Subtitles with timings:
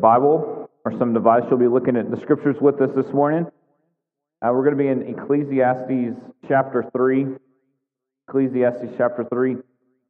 [0.00, 3.46] Bible or some device, you'll be looking at the scriptures with us this morning.
[4.42, 6.18] Uh, we're going to be in Ecclesiastes
[6.48, 7.26] chapter 3.
[8.28, 9.56] Ecclesiastes chapter 3.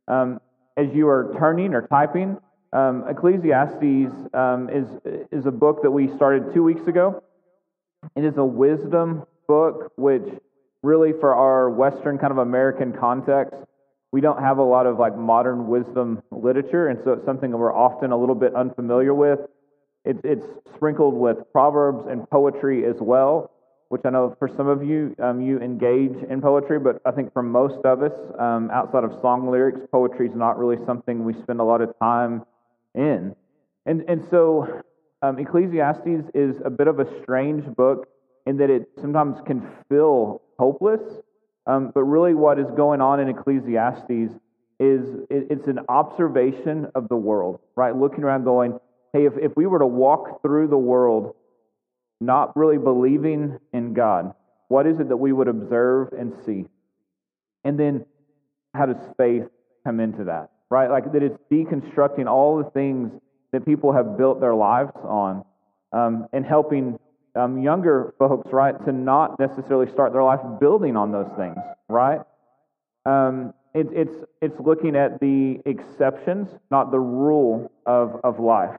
[0.06, 0.40] Um,
[0.76, 2.38] as you are turning or typing,
[2.72, 4.86] um, Ecclesiastes um, is,
[5.32, 7.22] is a book that we started two weeks ago.
[8.14, 10.22] It is a wisdom book, which
[10.82, 13.56] really, for our Western kind of American context,
[14.12, 17.56] we don't have a lot of like modern wisdom literature, and so it's something that
[17.56, 19.40] we're often a little bit unfamiliar with.
[20.04, 23.50] It, it's sprinkled with proverbs and poetry as well,
[23.88, 27.32] which I know for some of you, um, you engage in poetry, but I think
[27.32, 31.34] for most of us, um, outside of song lyrics, poetry is not really something we
[31.42, 32.44] spend a lot of time
[32.94, 33.34] in.
[33.86, 34.82] And, and so
[35.22, 38.08] um, Ecclesiastes is a bit of a strange book
[38.46, 41.02] in that it sometimes can feel hopeless
[41.66, 44.34] um, but really, what is going on in Ecclesiastes
[44.80, 47.94] is it's an observation of the world, right?
[47.94, 48.80] Looking around, going,
[49.12, 51.34] hey, if, if we were to walk through the world
[52.20, 54.34] not really believing in God,
[54.68, 56.66] what is it that we would observe and see?
[57.64, 58.06] And then,
[58.74, 59.44] how does faith
[59.84, 60.90] come into that, right?
[60.90, 63.12] Like that it's deconstructing all the things
[63.52, 65.44] that people have built their lives on
[65.92, 66.98] um, and helping
[67.34, 71.56] um, younger folks, right, to not necessarily start their life building on those things,
[71.88, 72.20] right?
[73.06, 78.76] Um, it, it's it's looking at the exceptions, not the rule of of life,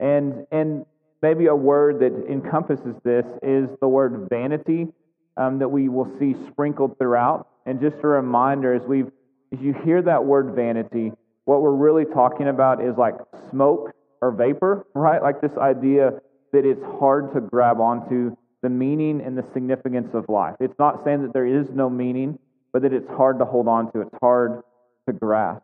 [0.00, 0.86] and and
[1.22, 4.88] maybe a word that encompasses this is the word vanity
[5.36, 7.48] um, that we will see sprinkled throughout.
[7.66, 9.04] And just a reminder, as we
[9.52, 11.12] as you hear that word vanity,
[11.44, 13.14] what we're really talking about is like
[13.50, 15.22] smoke or vapor, right?
[15.22, 16.12] Like this idea
[16.52, 20.54] that it's hard to grab onto the meaning and the significance of life.
[20.60, 22.38] It's not saying that there is no meaning,
[22.72, 24.00] but that it's hard to hold on to.
[24.00, 24.62] It's hard
[25.06, 25.62] to grasp.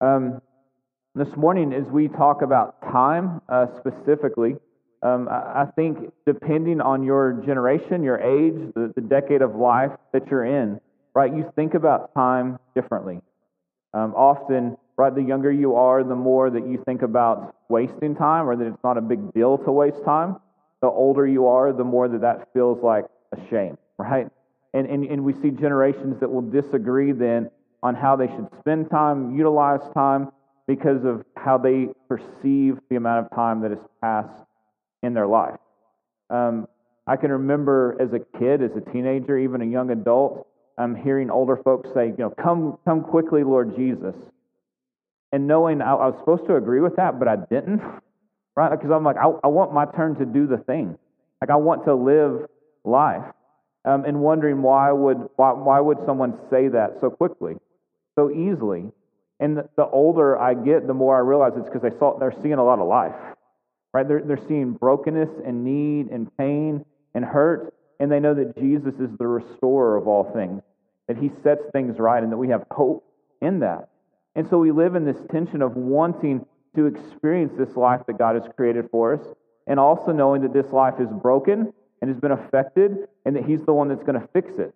[0.00, 0.42] Um,
[1.16, 4.56] this morning, as we talk about time uh, specifically,
[5.02, 9.92] um, I, I think depending on your generation, your age, the, the decade of life
[10.12, 10.80] that you're in,
[11.14, 13.20] right, you think about time differently.
[13.92, 18.48] Um, often, right, the younger you are, the more that you think about wasting time
[18.48, 20.36] or that it's not a big deal to waste time.
[20.80, 24.28] The older you are, the more that that feels like a shame, right?
[24.72, 27.50] And, and, and we see generations that will disagree then
[27.84, 30.32] on how they should spend time, utilize time,
[30.66, 34.42] because of how they perceive the amount of time that has passed
[35.02, 35.58] in their life.
[36.30, 36.66] Um,
[37.06, 40.46] I can remember as a kid, as a teenager, even a young adult,
[40.78, 44.14] I'm hearing older folks say, you know, come, come quickly, Lord Jesus.
[45.32, 47.80] And knowing I, I was supposed to agree with that, but I didn't,
[48.56, 48.70] right?
[48.70, 50.98] Because I'm like, I, I, want my turn to do the thing.
[51.40, 52.48] Like, I want to live
[52.84, 53.24] life.
[53.84, 57.56] Um, and wondering why would, why, why would someone say that so quickly,
[58.16, 58.90] so easily?
[59.40, 62.54] And the, older I get, the more I realize it's because they saw, they're seeing
[62.54, 63.14] a lot of life,
[63.92, 64.06] right?
[64.06, 66.84] They're, they're seeing brokenness and need and pain
[67.14, 70.62] and hurt and they know that Jesus is the restorer of all things,
[71.08, 73.04] that he sets things right, and that we have hope
[73.40, 73.88] in that.
[74.34, 78.34] And so we live in this tension of wanting to experience this life that God
[78.34, 79.26] has created for us,
[79.66, 81.72] and also knowing that this life is broken
[82.02, 84.74] and has been affected, and that he's the one that's going to fix it.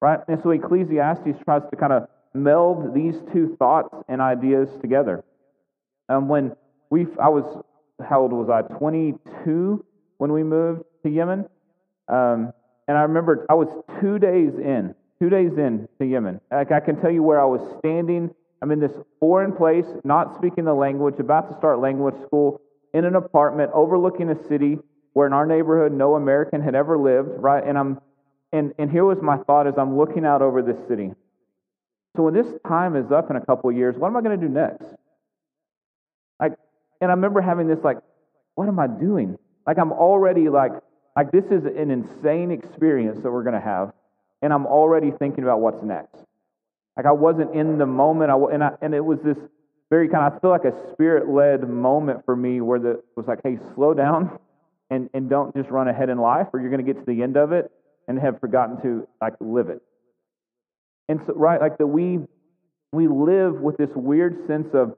[0.00, 0.20] Right?
[0.28, 2.08] And so Ecclesiastes tries to kind of
[2.42, 5.24] meld these two thoughts and ideas together.
[6.08, 6.56] Um, when
[6.90, 7.62] we, I was,
[8.08, 8.62] how old was I?
[8.74, 9.84] 22
[10.18, 11.46] when we moved to Yemen.
[12.08, 12.52] Um,
[12.86, 13.68] and I remember I was
[14.00, 16.40] two days in, two days in to Yemen.
[16.50, 18.34] Like I can tell you where I was standing.
[18.62, 22.60] I'm in this foreign place, not speaking the language, about to start language school,
[22.94, 24.78] in an apartment overlooking a city
[25.12, 27.62] where in our neighborhood no American had ever lived, right?
[27.64, 28.00] And I'm
[28.52, 31.12] and, and here was my thought as I'm looking out over this city.
[32.16, 34.38] So when this time is up in a couple of years, what am I going
[34.38, 34.86] to do next?
[36.40, 36.52] Like,
[37.00, 37.98] and I remember having this like,
[38.54, 39.38] what am I doing?
[39.66, 40.72] Like I'm already like
[41.18, 43.92] like, this is an insane experience that we're going to have,
[44.40, 46.14] and I'm already thinking about what's next.
[46.96, 49.36] Like, I wasn't in the moment, I, and, I, and it was this
[49.90, 53.04] very kind of, I feel like a spirit led moment for me where the, it
[53.16, 54.38] was like, hey, slow down
[54.90, 57.20] and, and don't just run ahead in life, or you're going to get to the
[57.20, 57.68] end of it
[58.06, 59.82] and have forgotten to, like, live it.
[61.08, 62.20] And so, right, like that we,
[62.92, 64.94] we live with this weird sense of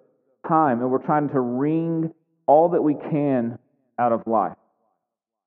[0.46, 2.12] time, and we're trying to wring
[2.46, 3.58] all that we can
[3.98, 4.56] out of life.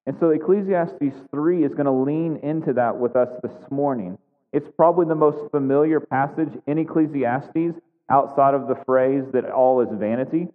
[0.05, 4.17] And so Ecclesiastes 3 is going to lean into that with us this morning.
[4.51, 9.87] It's probably the most familiar passage in Ecclesiastes outside of the phrase that all is
[9.91, 10.47] vanity.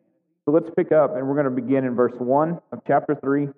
[0.45, 3.49] So let's pick up, and we're going to begin in verse 1 of chapter 3.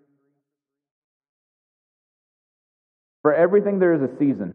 [3.22, 4.54] For everything there is a season,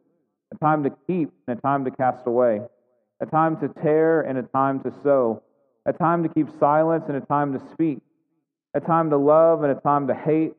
[0.53, 2.61] a time to keep and a time to cast away,
[3.21, 5.41] a time to tear and a time to sow,
[5.85, 7.99] a time to keep silence and a time to speak,
[8.73, 10.53] a time to love and a time to hate,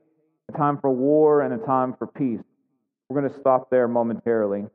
[0.53, 2.41] a time for war and a time for peace.
[3.09, 4.67] We're going to stop there momentarily.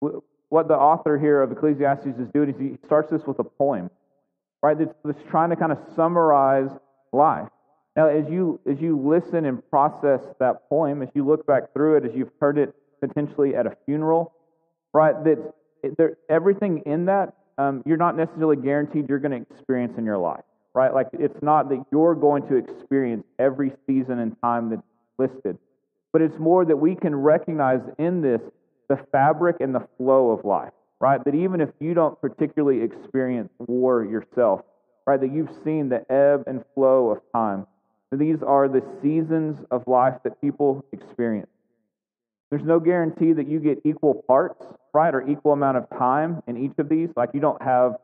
[0.00, 3.90] What the author here of Ecclesiastes is doing is he starts this with a poem,
[4.62, 4.76] right?
[4.78, 6.70] That's trying to kind of summarize
[7.12, 7.48] life.
[7.96, 11.96] Now, as you as you listen and process that poem, as you look back through
[11.96, 14.32] it, as you've heard it potentially at a funeral,
[14.92, 15.14] right?
[15.24, 15.54] That
[15.96, 20.18] there, everything in that um, you're not necessarily guaranteed you're going to experience in your
[20.18, 20.44] life,
[20.74, 20.92] right?
[20.94, 24.82] Like it's not that you're going to experience every season and time that's
[25.18, 25.58] listed,
[26.12, 28.40] but it's more that we can recognize in this
[28.88, 31.24] the fabric and the flow of life, right?
[31.24, 34.62] That even if you don't particularly experience war yourself,
[35.06, 37.66] right, that you've seen the ebb and flow of time.
[38.12, 41.50] These are the seasons of life that people experience.
[42.50, 46.56] There's no guarantee that you get equal parts, right, or equal amount of time in
[46.56, 47.08] each of these.
[47.16, 47.96] Like you don't have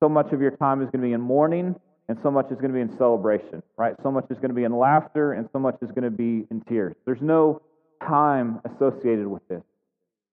[0.00, 1.76] so much of your time is going to be in mourning
[2.08, 3.94] and so much is going to be in celebration, right?
[4.02, 6.46] So much is going to be in laughter and so much is going to be
[6.50, 6.94] in tears.
[7.04, 7.62] There's no
[8.06, 9.62] time associated with this.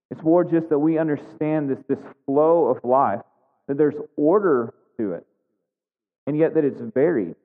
[0.09, 3.21] It's more just that we understand this, this flow of life,
[3.67, 5.25] that there's order to it,
[6.27, 7.35] and yet that it's varied.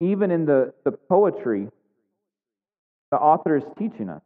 [0.00, 1.68] Even in the, the poetry,
[3.10, 4.22] the author is teaching us.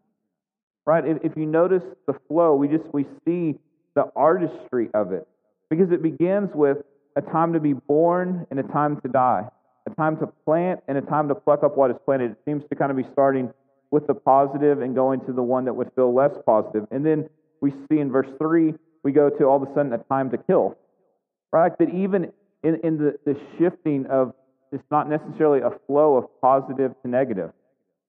[0.85, 1.07] Right?
[1.07, 3.59] If, if you notice the flow, we just we see
[3.95, 5.27] the artistry of it.
[5.71, 6.79] Because it begins with
[7.17, 9.45] a time to be born and a time to die,
[9.87, 12.33] a time to plant and a time to pluck up what is planted.
[12.33, 13.53] It seems to kind of be starting
[13.91, 16.33] with the positive and going to the one that would feel less.
[16.91, 17.29] And then
[17.61, 18.75] we see in verse 3,
[19.05, 20.77] we go to all of a sudden a time to kill.
[21.53, 21.77] Right?
[21.79, 22.33] That even
[22.65, 24.33] in, in the, the shifting of
[24.73, 27.53] it's not necessarily a flow of positive to negative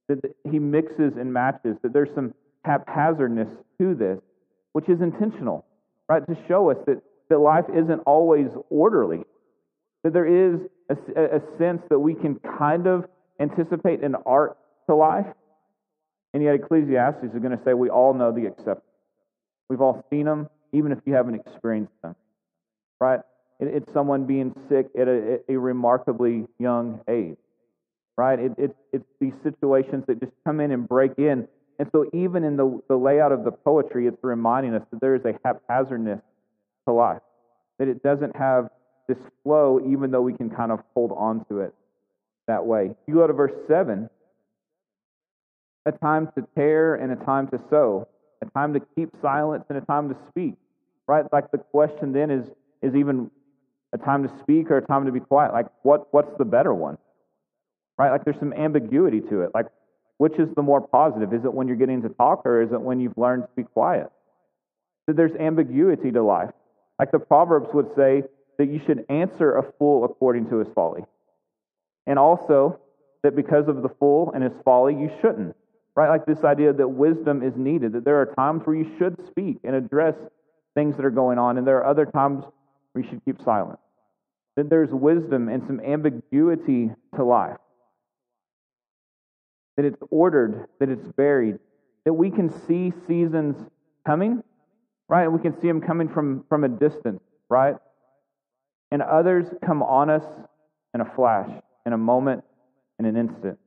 [0.07, 0.19] that
[0.49, 2.33] he mixes and matches, that there's some
[2.65, 4.19] haphazardness to this,
[4.73, 5.65] which is intentional,
[6.09, 6.25] right?
[6.27, 9.23] To show us that, that life isn't always orderly,
[10.03, 10.59] that there is
[10.89, 13.05] a, a sense that we can kind of
[13.39, 14.57] anticipate an art
[14.87, 15.27] to life.
[16.33, 18.81] And yet, Ecclesiastes is going to say we all know the exceptions.
[19.69, 22.15] We've all seen them, even if you haven't experienced them,
[22.99, 23.21] right?
[23.59, 27.37] It, it's someone being sick at a, a remarkably young age
[28.17, 28.39] right?
[28.39, 31.47] It, it, it's these situations that just come in and break in.
[31.79, 35.15] And so, even in the, the layout of the poetry, it's reminding us that there
[35.15, 36.21] is a haphazardness
[36.87, 37.21] to life,
[37.79, 38.69] that it doesn't have
[39.07, 41.73] this flow, even though we can kind of hold on to it
[42.47, 42.91] that way.
[43.07, 44.09] You go to verse 7
[45.85, 48.07] a time to tear and a time to sow,
[48.41, 50.55] a time to keep silence and a time to speak,
[51.07, 51.25] right?
[51.31, 52.47] Like the question then is,
[52.81, 53.29] is even
[53.91, 55.53] a time to speak or a time to be quiet?
[55.53, 56.97] Like, what, what's the better one?
[57.97, 58.11] Right?
[58.11, 59.51] Like there's some ambiguity to it.
[59.53, 59.67] Like,
[60.17, 61.33] which is the more positive?
[61.33, 63.63] Is it when you're getting to talk or is it when you've learned to be
[63.63, 64.09] quiet?
[65.05, 66.51] So there's ambiguity to life.
[66.99, 68.23] Like the Proverbs would say
[68.57, 71.03] that you should answer a fool according to his folly.
[72.05, 72.79] And also
[73.23, 75.55] that because of the fool and his folly, you shouldn't.
[75.95, 76.09] Right?
[76.09, 79.59] Like this idea that wisdom is needed, that there are times where you should speak
[79.63, 80.15] and address
[80.73, 82.43] things that are going on, and there are other times
[82.91, 83.77] where you should keep silent.
[84.55, 87.57] That there's wisdom and some ambiguity to life
[89.75, 91.59] that it's ordered, that it's varied,
[92.05, 93.55] that we can see seasons
[94.05, 94.43] coming,
[95.07, 95.27] right?
[95.27, 97.75] We can see them coming from, from a distance, right?
[98.91, 100.23] And others come on us
[100.93, 101.49] in a flash,
[101.85, 102.43] in a moment,
[102.99, 103.57] in an instant,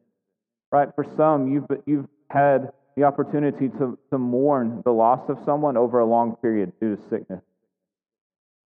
[0.71, 0.89] right?
[0.95, 5.99] For some, you've, you've had the opportunity to, to mourn the loss of someone over
[5.99, 7.43] a long period due to sickness.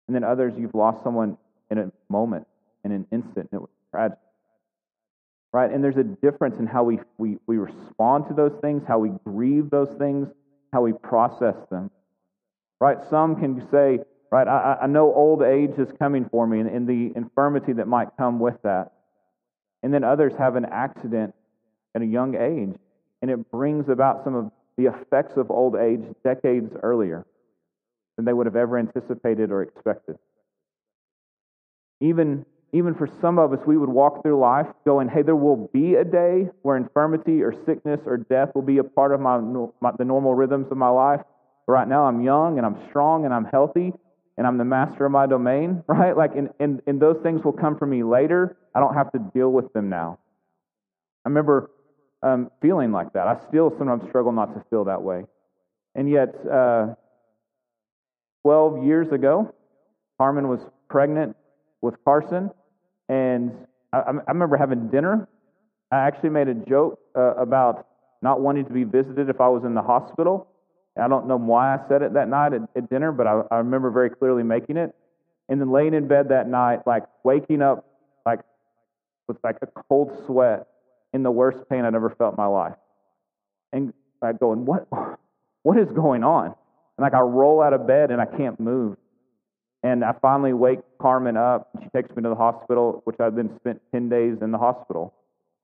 [0.06, 1.36] And then others, you've lost someone
[1.70, 2.46] in a moment,
[2.84, 4.18] in an instant, and it was tragic
[5.52, 5.70] right?
[5.70, 9.10] And there's a difference in how we, we, we respond to those things, how we
[9.24, 10.28] grieve those things,
[10.72, 11.90] how we process them,
[12.80, 12.98] right?
[13.08, 14.00] Some can say,
[14.30, 17.88] right, I, I know old age is coming for me and, and the infirmity that
[17.88, 18.92] might come with that.
[19.82, 21.34] And then others have an accident
[21.94, 22.76] at a young age,
[23.22, 27.24] and it brings about some of the effects of old age decades earlier
[28.16, 30.18] than they would have ever anticipated or expected.
[32.00, 35.70] Even even for some of us, we would walk through life going, hey, there will
[35.72, 39.38] be a day where infirmity or sickness or death will be a part of my,
[39.80, 41.20] my, the normal rhythms of my life.
[41.66, 43.92] But right now, I'm young and I'm strong and I'm healthy,
[44.36, 46.14] and I'm the master of my domain, right?
[46.16, 48.56] Like, and, and, and those things will come for me later.
[48.74, 50.18] I don't have to deal with them now.
[51.24, 51.70] I remember
[52.22, 53.26] um, feeling like that.
[53.26, 55.24] I still sometimes struggle not to feel that way.
[55.94, 56.94] And yet, uh,
[58.42, 59.54] 12 years ago,
[60.18, 61.36] Carmen was pregnant
[61.80, 62.50] with Carson,
[63.08, 63.52] and
[63.92, 65.28] I, I remember having dinner.
[65.90, 67.86] I actually made a joke uh, about
[68.22, 70.48] not wanting to be visited if I was in the hospital.
[71.00, 73.58] I don't know why I said it that night at, at dinner, but I, I
[73.58, 74.94] remember very clearly making it.
[75.48, 77.86] And then laying in bed that night, like waking up,
[78.26, 78.40] like
[79.28, 80.66] with like a cold sweat
[81.14, 82.74] in the worst pain I'd ever felt in my life.
[83.72, 84.88] And like going, what,
[85.62, 86.46] what is going on?
[86.46, 88.96] And like I roll out of bed and I can't move.
[89.88, 91.70] And I finally wake Carmen up.
[91.82, 95.14] She takes me to the hospital, which I've then spent 10 days in the hospital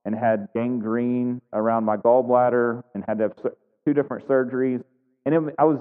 [0.07, 3.35] and had gangrene around my gallbladder and had to have
[3.85, 4.83] two different surgeries.
[5.27, 5.79] And it, I was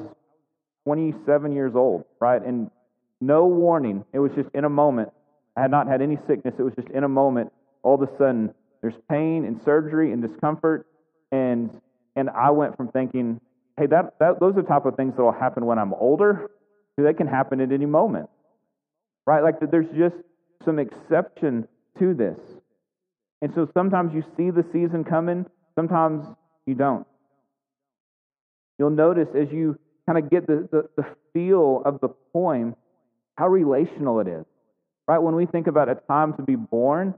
[0.83, 2.41] 27 years old, right?
[2.43, 2.69] And
[3.21, 4.03] no warning.
[4.11, 5.13] It was just in a moment.
[5.55, 6.55] I had not had any sickness.
[6.59, 7.53] It was just in a moment.
[7.81, 10.85] All of a sudden, there's pain and surgery and discomfort.
[11.31, 11.71] And,
[12.17, 13.39] and I went from thinking,
[13.77, 16.49] hey, that, that, those are the type of things that will happen when I'm older.
[16.97, 18.29] They can happen at any moment,
[19.25, 19.43] right?
[19.43, 20.15] Like there's just
[20.65, 21.67] some exception
[21.99, 22.37] to this.
[23.41, 26.25] And so sometimes you see the season coming, sometimes
[26.65, 27.05] you don't.
[28.79, 32.75] You'll notice as you kind of get the, the, the feel of the poem,
[33.37, 34.45] how relational it is.
[35.07, 35.19] Right?
[35.19, 37.15] When we think about a time to be born,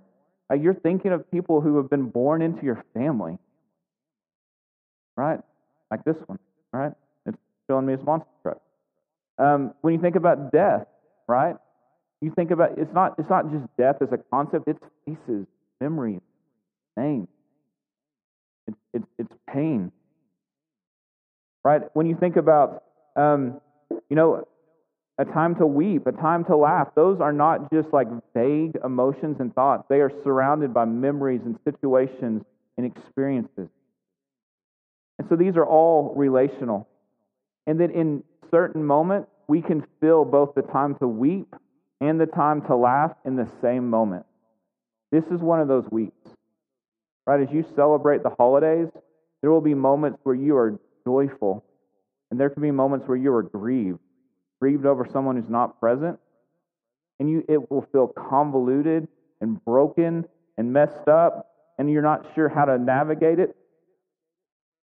[0.51, 3.37] uh, you're thinking of people who have been born into your family.
[5.15, 5.39] Right?
[5.91, 6.39] Like this one,
[6.73, 6.91] right?
[7.25, 7.37] It's
[7.69, 8.61] showing me his monster truck.
[9.37, 10.87] Um, when you think about death,
[11.27, 11.55] right?
[12.21, 15.45] You think about it's not it's not just death as a concept, it's faces,
[15.79, 16.21] memories,
[16.97, 17.27] names.
[18.67, 19.91] It's, it's, it's pain
[21.65, 21.81] right?
[21.93, 22.83] When you think about,
[23.17, 23.59] um,
[24.09, 24.47] you know,
[25.17, 29.37] a time to weep, a time to laugh, those are not just like vague emotions
[29.39, 29.83] and thoughts.
[29.89, 32.43] They are surrounded by memories and situations
[32.77, 33.69] and experiences.
[35.17, 36.87] And so these are all relational.
[37.65, 41.55] And then in certain moments, we can feel both the time to weep
[42.01, 44.25] and the time to laugh in the same moment.
[45.11, 46.29] This is one of those weeks.
[47.25, 47.41] Right?
[47.41, 48.89] As you celebrate the holidays,
[49.41, 51.63] there will be moments where you are joyful.
[52.29, 53.99] And there can be moments where you are grieved,
[54.59, 56.19] grieved over someone who's not present.
[57.19, 59.07] And you, it will feel convoluted
[59.39, 60.25] and broken
[60.57, 63.55] and messed up, and you're not sure how to navigate it.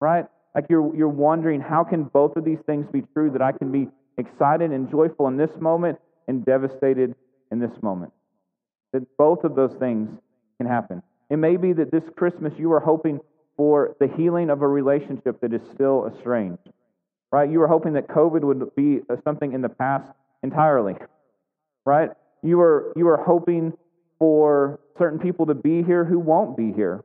[0.00, 0.26] Right?
[0.54, 3.70] Like you're, you're wondering, how can both of these things be true that I can
[3.70, 3.88] be
[4.18, 5.98] excited and joyful in this moment
[6.32, 7.14] and devastated
[7.50, 8.12] in this moment?
[8.92, 10.08] That both of those things
[10.58, 11.02] can happen.
[11.30, 13.20] It may be that this Christmas you are hoping
[13.56, 16.68] for the healing of a relationship that is still estranged.
[17.30, 17.50] Right?
[17.50, 20.10] You were hoping that COVID would be uh, something in the past
[20.42, 20.94] entirely.
[21.86, 22.10] Right?
[22.42, 23.72] You were you were hoping
[24.18, 27.02] for certain people to be here who won't be here.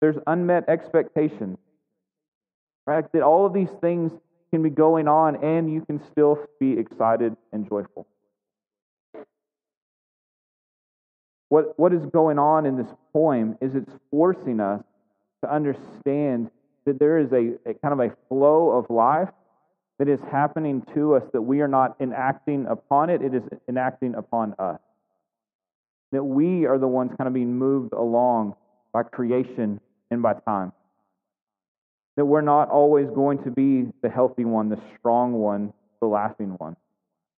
[0.00, 1.58] There's unmet expectations.
[2.86, 3.10] Right?
[3.12, 4.12] That all of these things
[4.54, 8.06] can be going on and you can still be excited and joyful.
[11.48, 14.80] What, what is going on in this poem is it's forcing us
[15.42, 16.52] to understand
[16.86, 19.30] that there is a, a kind of a flow of life
[19.98, 24.14] that is happening to us that we are not enacting upon it, it is enacting
[24.14, 24.78] upon us.
[26.12, 28.54] That we are the ones kind of being moved along
[28.92, 29.80] by creation
[30.12, 30.70] and by time.
[32.16, 36.54] That we're not always going to be the healthy one, the strong one, the laughing
[36.58, 36.76] one.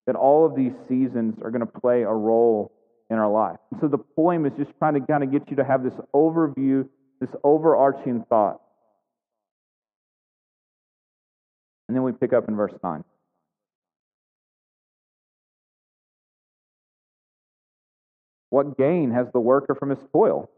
[0.06, 2.72] That all of these seasons are going to play a role
[3.10, 3.58] in our life.
[3.70, 5.94] And so the poem is just trying to kind of get you to have this
[6.14, 6.86] overview
[7.20, 8.60] this overarching thought.
[11.88, 13.04] And then we pick up in verse 9.
[18.50, 20.50] What gain has the worker from his toil?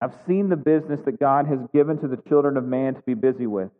[0.00, 3.14] I've seen the business that God has given to the children of man to be
[3.14, 3.70] busy with.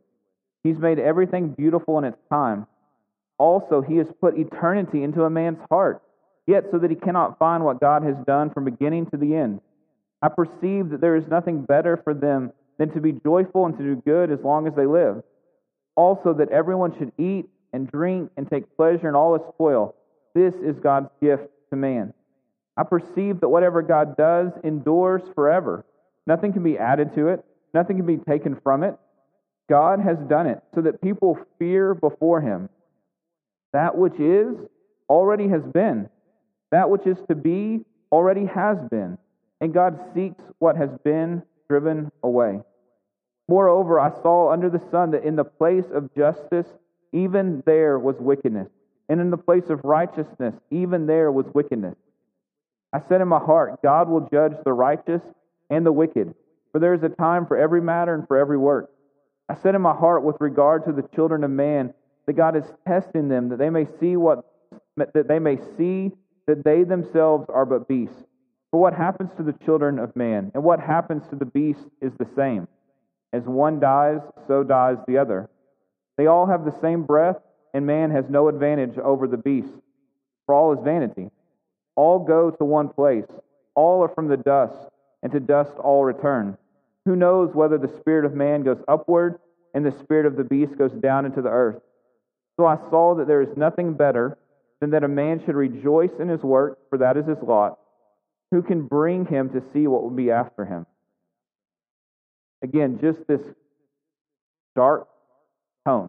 [0.63, 2.67] He's made everything beautiful in its time.
[3.39, 6.03] Also, he has put eternity into a man's heart,
[6.47, 9.61] yet so that he cannot find what God has done from beginning to the end.
[10.23, 13.85] I perceive that there is nothing better for them than to be joyful and to
[13.85, 15.23] do good as long as they live.
[15.97, 19.95] Also, that everyone should eat and drink and take pleasure in all his toil.
[20.35, 22.15] This is God's gift to man.
[22.77, 25.85] I perceive that whatever God does endures forever.
[26.27, 28.97] Nothing can be added to it, nothing can be taken from it.
[29.69, 32.69] God has done it so that people fear before him.
[33.73, 34.57] That which is
[35.09, 36.09] already has been,
[36.71, 39.19] that which is to be already has been
[39.61, 42.61] and God seeks what has been driven away.
[43.49, 46.67] Moreover, I saw under the sun that in the place of justice,
[47.13, 48.69] even there was wickedness.
[49.09, 51.95] and in the place of righteousness, even there was wickedness.
[52.93, 55.23] I said in my heart, God will judge the righteous
[55.71, 56.35] and the wicked,
[56.73, 58.91] for there is a time for every matter and for every work.
[59.49, 61.95] I said in my heart with regard to the children of man,
[62.27, 64.45] that God is testing them, that they may see what
[64.97, 66.11] that they may see
[66.47, 68.25] that they themselves are but beasts.
[68.71, 72.13] For what happens to the children of man, and what happens to the beast is
[72.19, 72.67] the same.
[73.33, 75.49] As one dies, so dies the other.
[76.17, 77.37] They all have the same breath
[77.77, 79.69] and man has no advantage over the beast,
[80.47, 81.31] for all is vanity.
[81.95, 83.27] All go to one place,
[83.75, 84.79] all are from the dust,
[85.23, 86.57] and to dust all return.
[87.05, 89.39] Who knows whether the spirit of man goes upward
[89.75, 91.81] and the spirit of the beast goes down into the earth?
[92.57, 94.39] So I saw that there is nothing better
[94.81, 97.79] than that a man should rejoice in his work, for that is his lot.
[98.51, 100.87] Who can bring him to see what will be after him?
[102.63, 103.43] Again, just this
[104.75, 105.09] dark
[105.87, 106.09] tone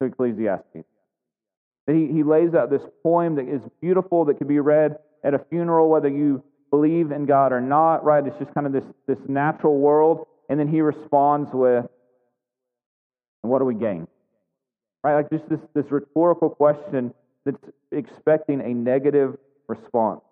[0.00, 0.84] to Ecclesiastes.
[1.86, 5.38] He, he lays out this poem that is beautiful, that can be read at a
[5.38, 6.42] funeral, whether you
[6.74, 8.26] believe in God or not, right?
[8.26, 10.26] It's just kind of this, this natural world.
[10.48, 11.86] And then he responds with,
[13.42, 14.08] and what do we gain?
[15.04, 15.14] Right?
[15.14, 17.14] Like just this, this rhetorical question
[17.44, 19.36] that's expecting a negative
[19.68, 20.22] response.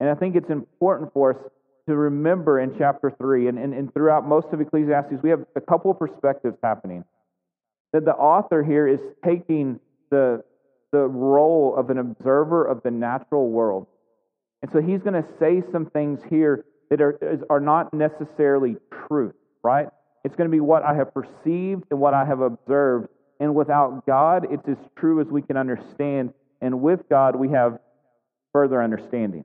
[0.00, 1.50] And I think it's important for us
[1.86, 5.60] to remember in chapter 3 and, and, and throughout most of Ecclesiastes, we have a
[5.60, 7.04] couple of perspectives happening.
[7.92, 9.78] That the author here is taking
[10.10, 10.42] the,
[10.90, 13.86] the role of an observer of the natural world.
[14.62, 18.76] And so he's going to say some things here that are, are not necessarily
[19.08, 19.88] truth, right?
[20.24, 23.08] It's going to be what I have perceived and what I have observed.
[23.38, 26.34] And without God, it's as true as we can understand.
[26.60, 27.78] And with God, we have
[28.52, 29.44] further understanding,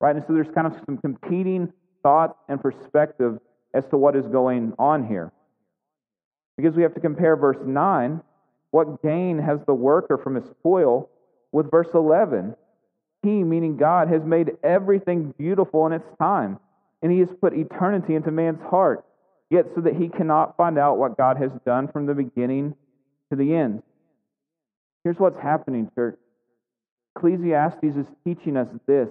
[0.00, 0.16] right?
[0.16, 3.38] And so there's kind of some competing thoughts and perspective
[3.72, 5.30] as to what is going on here.
[6.56, 8.20] Because we have to compare verse 9
[8.70, 11.10] what gain has the worker from his toil?
[11.52, 12.54] With verse 11,
[13.22, 16.58] he, meaning God, has made everything beautiful in its time,
[17.02, 19.04] and he has put eternity into man's heart,
[19.50, 22.74] yet so that he cannot find out what God has done from the beginning
[23.30, 23.82] to the end.
[25.04, 26.18] Here's what's happening, church.
[27.16, 29.08] Ecclesiastes is teaching us this.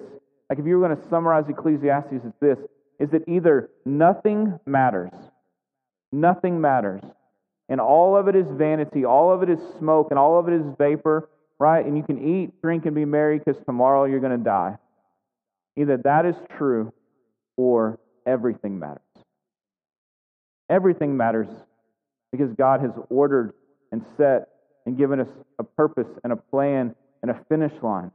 [0.49, 2.59] Like if you were going to summarize Ecclesiastes, it's this
[2.99, 5.13] is that either nothing matters,
[6.11, 7.01] nothing matters,
[7.69, 10.53] and all of it is vanity, all of it is smoke, and all of it
[10.53, 11.85] is vapor, right?
[11.85, 14.77] And you can eat, drink, and be merry because tomorrow you're going to die.
[15.77, 16.91] Either that is true
[17.57, 19.01] or everything matters.
[20.69, 21.47] Everything matters
[22.31, 23.53] because God has ordered
[23.91, 24.49] and set
[24.85, 28.11] and given us a purpose and a plan and a finish line.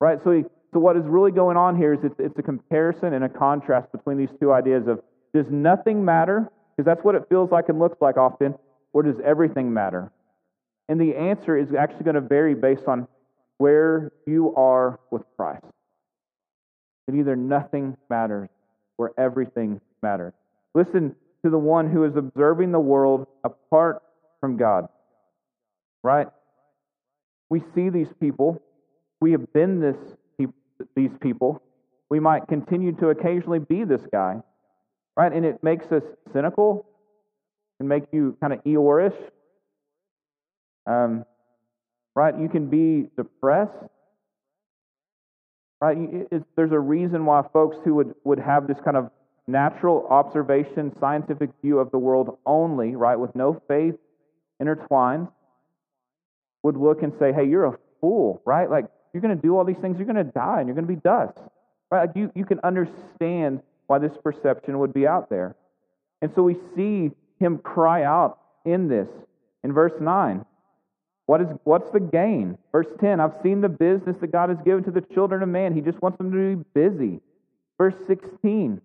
[0.00, 0.18] Right?
[0.24, 3.28] So, so what is really going on here is it's, it's a comparison and a
[3.28, 5.00] contrast between these two ideas of
[5.32, 6.50] does nothing matter?
[6.76, 8.54] Because that's what it feels like and looks like often
[8.92, 10.10] or does everything matter?
[10.88, 13.08] And the answer is actually going to vary based on
[13.58, 15.64] where you are with Christ.
[17.06, 18.48] That either nothing matters
[18.98, 20.32] or everything matters.
[20.74, 24.02] Listen to the one who is observing the world apart
[24.40, 24.88] from God.
[26.02, 26.28] Right?
[27.48, 28.60] We see these people.
[29.20, 29.96] We have been this,
[30.94, 31.62] these people.
[32.10, 34.42] We might continue to occasionally be this guy.
[35.16, 35.32] Right?
[35.32, 36.86] And it makes us cynical
[37.80, 39.30] and make you kind of Eeyore-ish.
[40.86, 41.24] Um,
[42.14, 42.38] right?
[42.38, 43.72] You can be depressed.
[45.80, 45.98] Right?
[46.56, 49.10] there's a reason why folks who would, would have this kind of
[49.46, 53.94] natural observation, scientific view of the world only, right, with no faith
[54.60, 55.28] intertwined,
[56.62, 58.70] would look and say, hey, you're a fool, right?
[58.70, 60.86] Like, you're going to do all these things, you're going to die, and you're going
[60.86, 61.38] to be dust.
[61.90, 62.06] Right?
[62.08, 65.54] Like you, you can understand why this perception would be out there.
[66.20, 69.08] And so we see him cry out in this.
[69.62, 70.44] In verse 9,
[71.26, 72.58] what is, what's the gain?
[72.70, 75.74] Verse 10, I've seen the business that God has given to the children of man.
[75.74, 77.20] He just wants them to be busy.
[77.78, 78.80] Verse 16,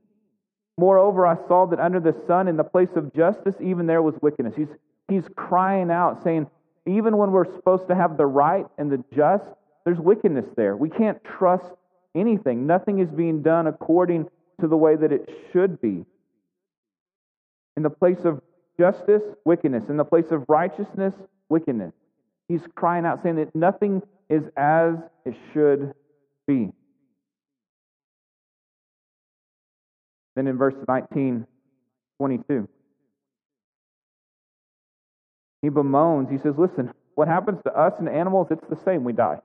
[0.78, 4.15] moreover, I saw that under the sun, in the place of justice, even there was
[4.21, 4.56] wickedness.
[4.56, 4.69] He's,
[5.10, 6.47] he's crying out, saying,
[6.86, 9.45] even when we're supposed to have the right and the just,
[9.86, 10.75] there's wickedness there.
[10.78, 11.71] We can't trust
[12.15, 12.65] anything.
[12.65, 14.28] Nothing is being done according
[14.62, 16.06] to the way that it should be.
[17.78, 18.41] In the place of
[18.78, 19.84] justice, wickedness.
[19.89, 21.13] In the place of righteousness,
[21.49, 21.93] wickedness.
[22.49, 25.93] He's crying out, saying that nothing is as it should
[26.47, 26.71] be.
[30.35, 31.45] Then in verse 19,
[32.17, 32.67] 22,
[35.62, 36.31] he bemoans.
[36.31, 39.03] He says, Listen, what happens to us and animals, it's the same.
[39.03, 39.39] We die.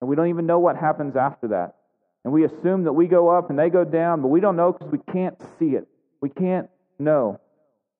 [0.00, 1.76] And we don't even know what happens after that.
[2.24, 4.72] And we assume that we go up and they go down, but we don't know
[4.72, 5.86] because we can't see it.
[6.20, 7.40] We can't know.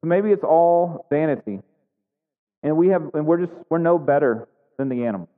[0.01, 1.61] So maybe it's all vanity.
[2.63, 5.29] And we have and we're just we're no better than the animals.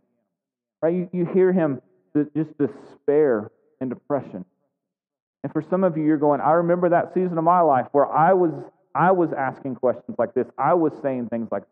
[0.83, 0.95] Right?
[0.95, 1.81] You, you hear him
[2.15, 4.45] just despair and depression.
[5.43, 8.11] And for some of you, you're going, I remember that season of my life where
[8.11, 8.53] I was
[8.95, 10.47] I was asking questions like this.
[10.59, 11.63] I was saying things like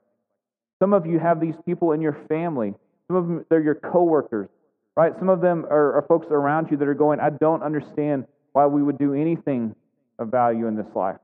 [0.78, 2.74] some of you have these people in your family.
[3.08, 4.48] Some of them they're your coworkers,
[4.96, 5.12] right?
[5.18, 8.66] Some of them are, are folks around you that are going, I don't understand why
[8.66, 9.74] we would do anything
[10.18, 11.16] of value in this life.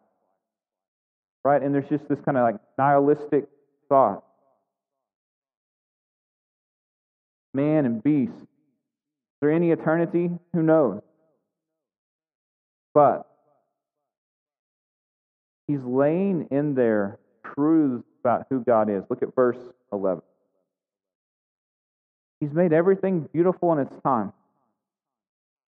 [1.45, 1.63] Right?
[1.63, 3.47] And there's just this kind of like nihilistic
[3.95, 4.25] thought.
[7.55, 8.33] Man and beast.
[8.33, 8.47] Is
[9.41, 10.31] there any eternity?
[10.53, 11.01] Who knows?
[12.93, 13.25] But
[15.69, 17.21] he's laying in there
[17.55, 19.05] truths about who God is.
[19.09, 19.59] Look at verse
[19.93, 20.23] 11.
[22.41, 24.33] He's made everything beautiful in its time.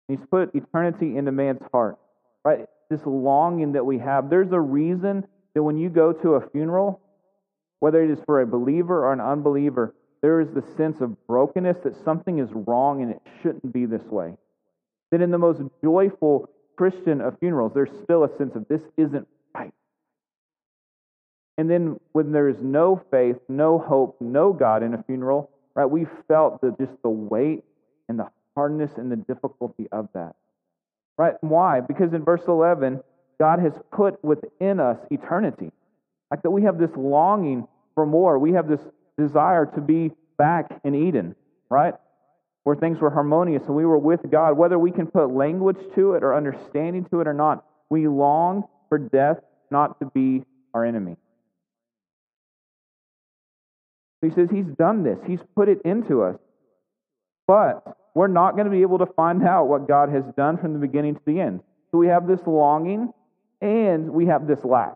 [0.07, 1.97] He's put eternity into man's heart.
[2.45, 2.67] Right?
[2.89, 4.29] This longing that we have.
[4.29, 7.01] There's a reason that when you go to a funeral,
[7.83, 11.79] whether it is for a believer or an unbeliever, there is the sense of brokenness
[11.83, 14.33] that something is wrong and it shouldn't be this way.
[15.11, 19.27] That in the most joyful Christian of funerals, there's still a sense of this isn't
[19.53, 19.73] right.
[21.57, 25.83] And then when there is no faith, no hope, no God in a funeral, right,
[25.83, 27.65] we felt the, just the weight
[28.07, 30.35] and the hardness and the difficulty of that.
[31.17, 31.33] Right?
[31.41, 31.81] Why?
[31.81, 33.03] Because in verse 11,
[33.41, 35.73] God has put within us eternity.
[36.31, 38.39] Like that we have this longing for more.
[38.39, 38.82] We have this
[39.17, 41.36] desire to be back in Eden,
[41.69, 41.93] right?
[42.63, 46.13] where things were harmonious and we were with God, whether we can put language to
[46.13, 49.38] it or understanding to it or not, we long for death
[49.69, 51.17] not to be our enemy.
[54.21, 56.38] He says he's done this, he's put it into us.
[57.45, 60.71] But we're not going to be able to find out what God has done from
[60.71, 61.60] the beginning to the end.
[61.91, 63.12] So we have this longing
[63.62, 64.95] and we have this lack.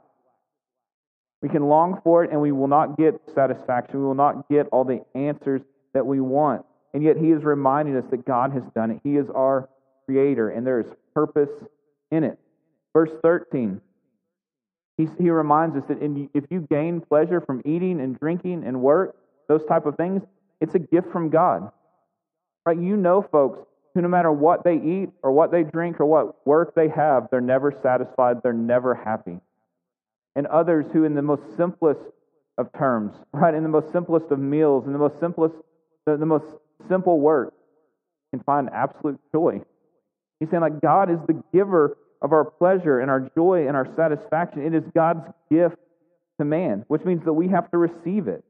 [1.47, 4.01] We can long for it and we will not get satisfaction.
[4.01, 5.61] We will not get all the answers
[5.93, 6.65] that we want.
[6.93, 8.99] And yet he is reminding us that God has done it.
[9.01, 9.69] He is our
[10.05, 11.49] creator, and there is purpose
[12.11, 12.37] in it.
[12.91, 13.79] Verse 13,
[14.97, 18.81] he, he reminds us that in, if you gain pleasure from eating and drinking and
[18.81, 19.15] work,
[19.47, 20.23] those type of things,
[20.59, 21.71] it's a gift from God.
[22.65, 22.77] Right?
[22.77, 23.59] You know folks
[23.95, 27.29] who no matter what they eat or what they drink or what work they have,
[27.31, 29.39] they're never satisfied, they're never happy.
[30.37, 31.99] And others who in the most simplest
[32.57, 35.55] of terms, right, in the most simplest of meals, in the most simplest,
[36.05, 36.45] the, the most
[36.87, 37.53] simple work
[38.31, 39.61] can find absolute joy.
[40.39, 43.87] He's saying, like, God is the giver of our pleasure and our joy and our
[43.95, 44.65] satisfaction.
[44.65, 45.77] It is God's gift
[46.39, 48.43] to man, which means that we have to receive it.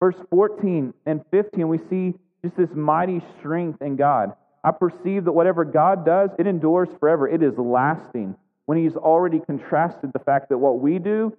[0.00, 4.32] Verse 14 and 15, we see just this mighty strength in God.
[4.64, 7.28] I perceive that whatever God does, it endures forever.
[7.28, 8.36] It is lasting.
[8.70, 11.36] When He's already contrasted the fact that what we do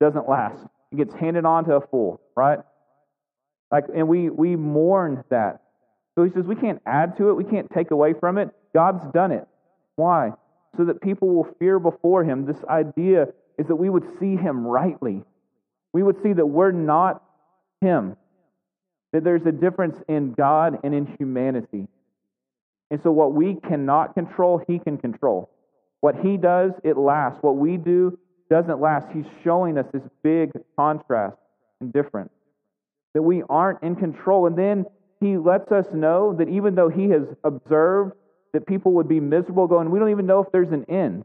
[0.00, 2.58] doesn't last, it gets handed on to a fool, right?
[3.70, 5.62] Like, and we, we mourn that.
[6.16, 8.50] So he says we can't add to it, we can't take away from it.
[8.74, 9.46] God's done it.
[9.94, 10.32] Why?
[10.76, 12.46] So that people will fear before him.
[12.46, 13.28] This idea
[13.60, 15.22] is that we would see him rightly.
[15.92, 17.22] We would see that we're not
[17.80, 18.16] him,
[19.12, 21.86] that there's a difference in God and in humanity.
[22.90, 25.52] And so, what we cannot control, he can control.
[26.06, 27.42] What he does, it lasts.
[27.42, 28.16] What we do
[28.48, 29.08] doesn't last.
[29.12, 31.34] He's showing us this big contrast
[31.80, 32.30] and difference
[33.14, 34.46] that we aren't in control.
[34.46, 34.86] And then
[35.18, 38.12] he lets us know that even though he has observed
[38.52, 41.24] that people would be miserable, going, we don't even know if there's an end,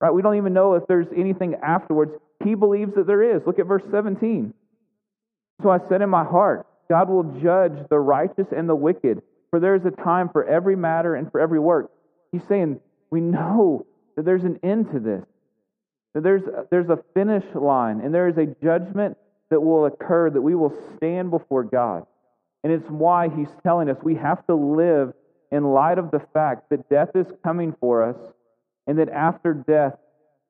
[0.00, 0.10] right?
[0.10, 2.10] We don't even know if there's anything afterwards.
[2.42, 3.42] He believes that there is.
[3.46, 4.52] Look at verse 17.
[5.62, 9.60] So I said in my heart, God will judge the righteous and the wicked, for
[9.60, 11.92] there is a time for every matter and for every work.
[12.32, 13.86] He's saying, we know
[14.18, 15.24] that there's an end to this,
[16.12, 19.16] that there's, there's a finish line, and there is a judgment
[19.48, 22.04] that will occur that we will stand before God.
[22.64, 25.12] And it's why he's telling us we have to live
[25.52, 28.16] in light of the fact that death is coming for us
[28.88, 29.94] and that after death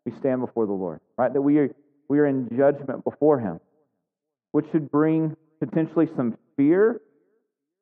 [0.07, 1.31] we stand before the Lord, right?
[1.31, 1.69] That we are,
[2.09, 3.61] we are in judgment before him,
[4.53, 7.03] which should bring potentially some fear,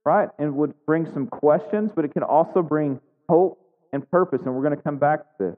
[0.05, 0.31] right?
[0.40, 3.61] And would bring some questions, but it can also bring hope
[3.92, 4.40] and purpose.
[4.44, 5.57] And we're going to come back to this.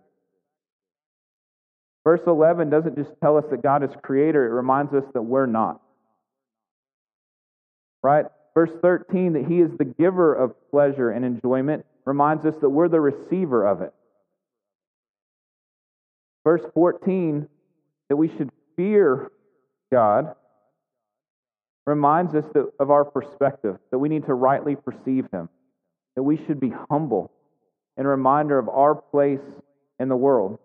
[2.09, 5.44] Verse 11 doesn't just tell us that God is creator, it reminds us that we're
[5.44, 5.79] not.
[8.03, 8.25] Right?
[8.55, 12.88] Verse 13, that he is the giver of pleasure and enjoyment, reminds us that we're
[12.88, 13.92] the receiver of it.
[16.44, 17.47] Verse 14,
[18.09, 19.31] that we should fear
[19.92, 20.35] God,
[21.85, 25.51] reminds us that, of our perspective, that we need to rightly perceive him,
[26.16, 27.31] that we should be humble,
[27.99, 29.44] and reminder of our place
[30.01, 30.59] in the world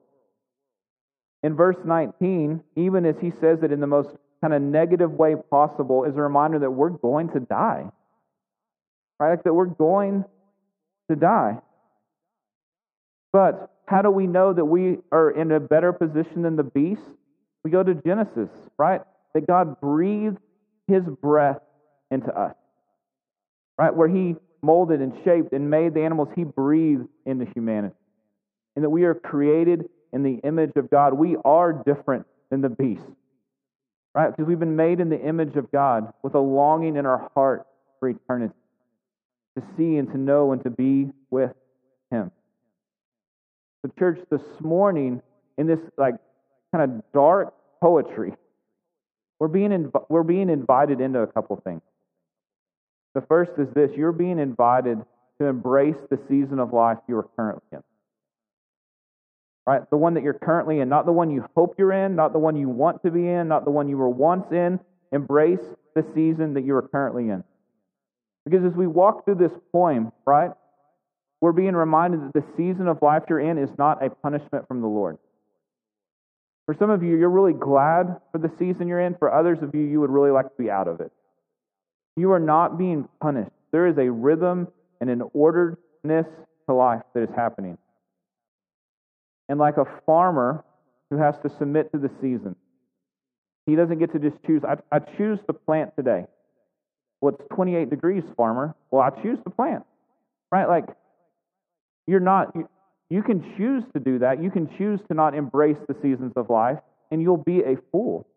[1.44, 5.36] in verse 19, even as he says it in the most kind of negative way
[5.36, 7.86] possible, is a reminder that we're going to die.
[9.20, 9.32] right?
[9.32, 10.24] Like that we're going
[11.10, 11.58] to die.
[13.34, 17.02] But how do we know that we are in a better position than the beast?
[17.64, 19.02] We go to Genesis, right?
[19.34, 20.38] That God breathed
[20.88, 21.60] his breath
[22.12, 22.56] into us,
[23.78, 23.94] right?
[23.94, 27.96] Where he molded and shaped and made the animals, he breathed into humanity.
[28.76, 31.14] And that we are created in the image of God.
[31.14, 33.02] We are different than the beast,
[34.14, 34.30] right?
[34.30, 37.66] Because we've been made in the image of God with a longing in our heart
[38.00, 38.54] for eternity,
[39.58, 41.52] to see and to know and to be with
[42.12, 42.32] him.
[43.84, 45.22] The church this morning,
[45.58, 46.16] in this like
[46.72, 48.34] kind of dark poetry,
[49.40, 51.82] we're being, inv- we're being invited into a couple things.
[53.14, 55.00] The first is this you're being invited
[55.40, 57.84] to embrace the season of life you are currently in.
[59.66, 59.90] Right?
[59.90, 62.40] The one that you're currently in, not the one you hope you're in, not the
[62.40, 64.80] one you want to be in, not the one you were once in.
[65.12, 65.64] Embrace
[65.96, 67.44] the season that you are currently in.
[68.46, 70.52] Because as we walk through this poem, right,
[71.40, 74.82] we're being reminded that the season of life you're in is not a punishment from
[74.82, 75.18] the Lord.
[76.66, 79.16] For some of you, you're really glad for the season you're in.
[79.16, 81.12] For others of you, you would really like to be out of it.
[82.16, 83.52] You are not being punished.
[83.72, 84.68] There is a rhythm
[85.02, 86.28] and an orderedness
[86.68, 87.78] to life that is happening.
[89.50, 90.64] And like a farmer
[91.10, 92.56] who has to submit to the season,
[93.66, 94.64] he doesn't get to just choose.
[94.64, 96.26] I, I choose to plant today.
[97.22, 98.76] Well, it's 28 degrees, farmer.
[98.92, 99.84] Well, I choose to plant.
[100.52, 100.68] Right?
[100.68, 100.86] Like,
[102.06, 102.68] you're not, you,
[103.10, 104.44] you can choose to do that.
[104.44, 106.80] You can choose to not embrace the seasons of life,
[107.12, 108.28] and you'll be a fool,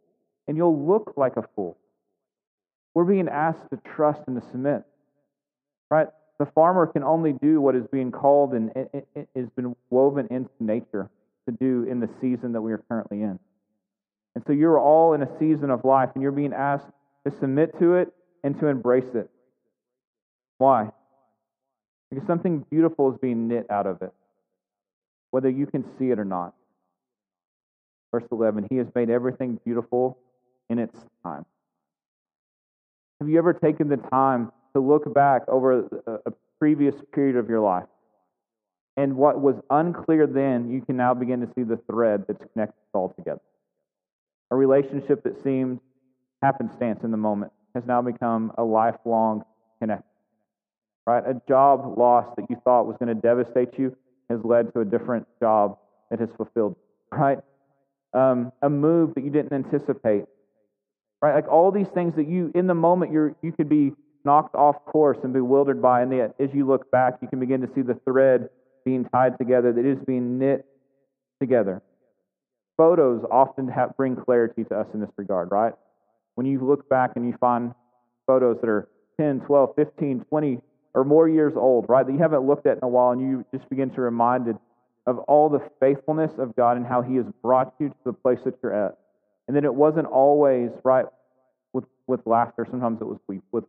[0.46, 1.76] and you'll look like a fool.
[2.94, 4.84] We're being asked to trust and to submit.
[5.90, 6.06] Right?
[6.38, 8.70] The farmer can only do what is being called and
[9.34, 11.08] has been woven into nature
[11.48, 13.38] to do in the season that we are currently in.
[14.34, 16.88] And so you're all in a season of life, and you're being asked
[17.24, 18.12] to submit to it
[18.44, 19.30] and to embrace it.
[20.58, 20.90] Why?
[22.10, 24.12] Because something beautiful is being knit out of it,
[25.30, 26.54] whether you can see it or not.
[28.12, 30.18] Verse 11 He has made everything beautiful
[30.68, 31.46] in its time.
[33.20, 37.60] Have you ever taken the time to look back over a previous period of your
[37.60, 37.86] life?
[38.96, 42.80] And what was unclear then, you can now begin to see the thread that's connected
[42.94, 43.42] all together.
[44.50, 45.80] A relationship that seemed
[46.42, 49.44] happenstance in the moment has now become a lifelong
[49.78, 50.04] connection
[51.06, 51.22] right?
[51.24, 53.96] A job loss that you thought was going to devastate you
[54.28, 55.78] has led to a different job
[56.10, 56.76] that has fulfilled,
[57.12, 57.38] right?
[58.12, 60.24] Um, a move that you didn't anticipate,
[61.22, 61.34] right?
[61.34, 63.92] Like all these things that you, in the moment, you're, you could be
[64.26, 67.60] knocked off course and bewildered by, and yet as you look back, you can begin
[67.62, 68.50] to see the thread
[68.84, 70.66] being tied together that is being knit
[71.40, 71.80] together.
[72.76, 75.72] Photos often have, bring clarity to us in this regard, right?
[76.34, 77.72] When you look back and you find
[78.26, 80.60] photos that are 10, 12, 15, 20
[80.94, 83.44] or more years old, right, that you haven't looked at in a while, and you
[83.54, 84.56] just begin to reminded
[85.06, 88.38] of all the faithfulness of God and how He has brought you to the place
[88.44, 88.98] that you're at.
[89.46, 91.06] And then it wasn't always, right,
[91.72, 92.66] with, with laughter.
[92.68, 93.18] Sometimes it was
[93.52, 93.64] with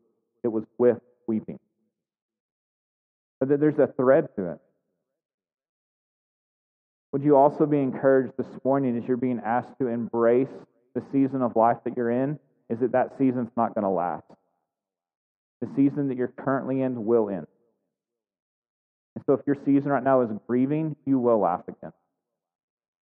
[0.47, 1.59] it was with weeping.
[3.39, 4.57] But there's a thread to it.
[7.11, 10.47] Would you also be encouraged this morning as you're being asked to embrace
[10.95, 12.39] the season of life that you're in?
[12.69, 14.23] Is that that season's not going to last?
[15.61, 17.47] The season that you're currently in will end.
[19.15, 21.93] And so if your season right now is grieving, you will laugh again.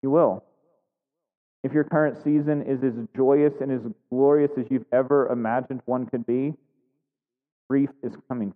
[0.02, 0.44] You will.
[1.64, 6.06] If your current season is as joyous and as glorious as you've ever imagined one
[6.06, 6.54] could be,
[7.70, 8.54] grief is coming.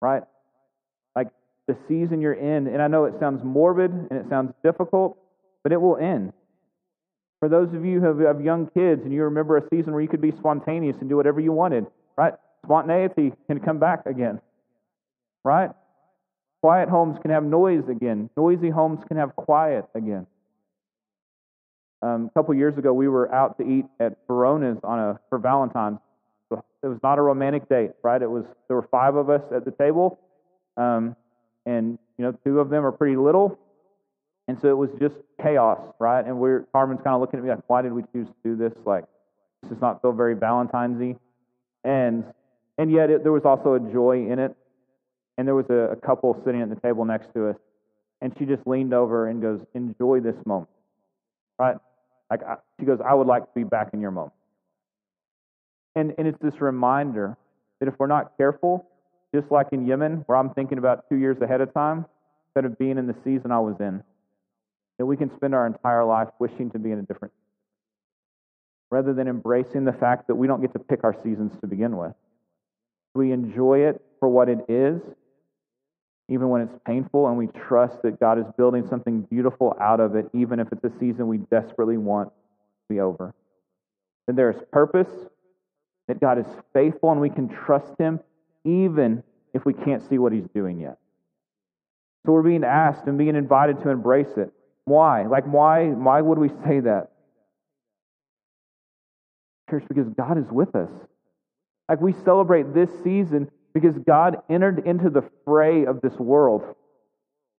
[0.00, 0.22] Right?
[1.14, 1.28] Like
[1.66, 5.18] the season you're in, and I know it sounds morbid and it sounds difficult,
[5.62, 6.32] but it will end.
[7.40, 10.08] For those of you who have young kids and you remember a season where you
[10.08, 12.34] could be spontaneous and do whatever you wanted, right?
[12.64, 14.40] Spontaneity can come back again,
[15.44, 15.70] right?
[16.62, 18.28] Quiet homes can have noise again.
[18.36, 20.26] Noisy homes can have quiet again.
[22.02, 25.38] Um, a couple years ago, we were out to eat at Verona's on a for
[25.38, 25.98] Valentine's.
[26.82, 28.20] It was not a romantic date, right?
[28.20, 30.20] It was there were five of us at the table,
[30.76, 31.16] um,
[31.66, 33.58] and you know, two of them are pretty little,
[34.46, 36.24] and so it was just chaos, right?
[36.24, 38.56] And we're Carmen's kind of looking at me like, why did we choose to do
[38.56, 38.72] this?
[38.84, 39.04] Like,
[39.62, 41.16] this does not feel very Valentine's-y.
[41.84, 42.24] And
[42.78, 44.56] and yet it, there was also a joy in it.
[45.36, 47.56] And there was a, a couple sitting at the table next to us,
[48.20, 50.70] and she just leaned over and goes, "Enjoy this moment."
[51.58, 51.76] Right?
[52.30, 54.32] Like I, she goes, "I would like to be back in your moment."
[55.98, 57.36] And and it's this reminder
[57.80, 58.86] that if we're not careful,
[59.34, 62.06] just like in Yemen, where I'm thinking about two years ahead of time,
[62.46, 64.04] instead of being in the season I was in,
[64.98, 67.32] that we can spend our entire life wishing to be in a different
[68.90, 71.96] rather than embracing the fact that we don't get to pick our seasons to begin
[71.96, 72.14] with.
[73.14, 75.02] We enjoy it for what it is,
[76.28, 80.14] even when it's painful, and we trust that God is building something beautiful out of
[80.14, 83.34] it, even if it's a season we desperately want to be over.
[84.26, 85.08] Then there is purpose,
[86.08, 88.20] that God is faithful and we can trust Him,
[88.64, 89.22] even
[89.54, 90.98] if we can't see what He's doing yet.
[92.26, 94.52] So we're being asked and being invited to embrace it.
[94.84, 95.26] Why?
[95.26, 97.10] Like, why, why would we say that?
[99.70, 100.90] Church, because God is with us.
[101.88, 106.74] Like, we celebrate this season because God entered into the fray of this world.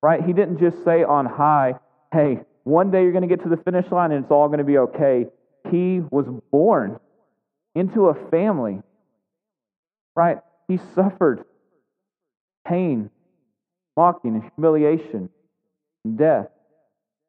[0.01, 0.23] Right?
[0.23, 1.75] He didn't just say on high,
[2.11, 4.59] hey, one day you're going to get to the finish line and it's all going
[4.59, 5.27] to be okay.
[5.71, 6.99] He was born
[7.79, 8.81] into a family.
[10.15, 10.39] Right?
[10.67, 11.45] He suffered
[12.67, 13.09] pain,
[13.95, 15.29] mocking, and humiliation,
[16.03, 16.47] and death.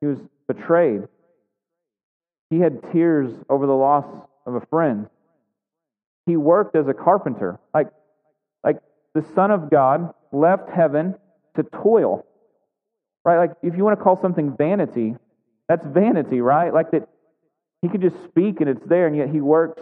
[0.00, 1.02] He was betrayed.
[2.50, 4.06] He had tears over the loss
[4.46, 5.08] of a friend.
[6.26, 7.58] He worked as a carpenter.
[7.72, 7.88] Like,
[8.64, 8.78] like
[9.14, 11.14] the Son of God left heaven
[11.56, 12.26] to toil.
[13.24, 13.38] Right?
[13.38, 15.14] Like, if you want to call something vanity,
[15.68, 16.74] that's vanity, right?
[16.74, 17.08] Like that
[17.80, 19.80] he could just speak and it's there, and yet he works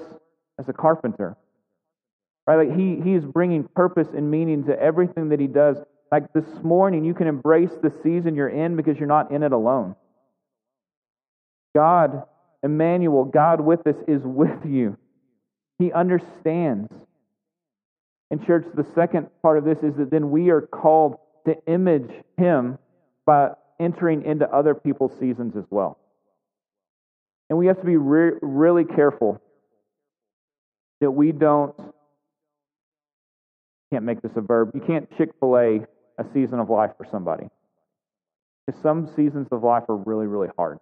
[0.58, 1.36] as a carpenter.
[2.46, 2.68] Right?
[2.68, 5.76] Like he, he is bringing purpose and meaning to everything that he does.
[6.10, 9.52] Like this morning, you can embrace the season you're in because you're not in it
[9.52, 9.94] alone.
[11.74, 12.22] God,
[12.62, 14.96] Emmanuel, God with us, is with you.
[15.78, 16.92] He understands.
[18.30, 22.10] And, church, the second part of this is that then we are called to image
[22.36, 22.78] Him
[23.26, 25.98] by entering into other people's seasons as well.
[27.48, 29.40] And we have to be re- really careful
[31.00, 31.74] that we don't,
[33.92, 35.80] can't make this a verb, you can't Chick fil A
[36.18, 37.48] a season of life for somebody.
[38.66, 40.78] Because some seasons of life are really, really hard.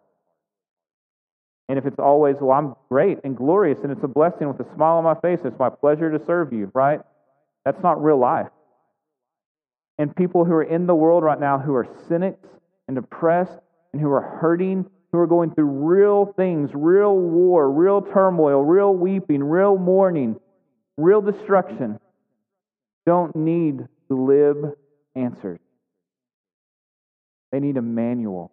[1.69, 4.75] And if it's always, well, I'm great and glorious and it's a blessing with a
[4.75, 7.01] smile on my face, it's my pleasure to serve you, right?
[7.65, 8.49] That's not real life.
[9.99, 12.49] And people who are in the world right now who are cynics
[12.87, 13.59] and depressed
[13.93, 18.95] and who are hurting who are going through real things, real war, real turmoil, real
[18.95, 20.39] weeping, real mourning,
[20.97, 21.99] real destruction,
[23.05, 24.73] don't need glib
[25.15, 25.61] answers.
[27.53, 28.53] They need Emmanuel.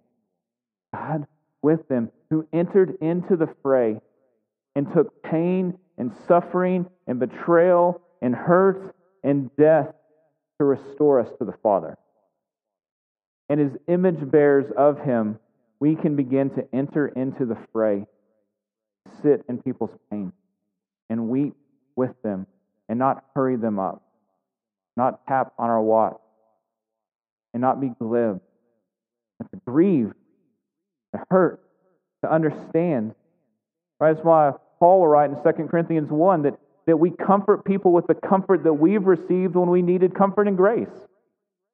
[0.94, 1.28] God
[1.62, 4.00] with them, who entered into the fray
[4.76, 9.94] and took pain and suffering and betrayal and hurt and death
[10.60, 11.98] to restore us to the Father.
[13.50, 15.40] And his image bearers of Him,
[15.84, 18.06] we can begin to enter into the fray,
[19.22, 20.32] sit in people's pain,
[21.10, 21.58] and weep
[21.98, 22.48] with them,
[22.88, 24.02] and not hurry them up,
[24.96, 26.22] not tap on our watch,
[27.54, 28.40] and not be glib,
[29.38, 30.14] but to grieve,
[31.14, 31.60] to hurt,
[32.24, 33.14] to understand.
[34.00, 34.14] Right?
[34.14, 38.08] That's why Paul will write in 2 Corinthians 1 that, that we comfort people with
[38.08, 40.88] the comfort that we've received when we needed comfort and grace.